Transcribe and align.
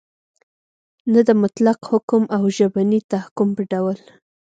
نه 1.13 1.21
د 1.27 1.29
مطلق 1.41 1.79
حکم 1.91 2.23
او 2.35 2.43
ژبني 2.57 2.99
تحکم 3.11 3.49
په 3.57 3.63
ډول 3.71 3.97